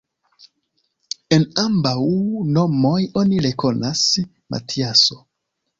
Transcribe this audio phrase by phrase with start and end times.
[1.37, 1.93] En ambaŭ
[2.57, 4.07] nomoj oni rekonas:
[4.55, 5.25] Matiaso.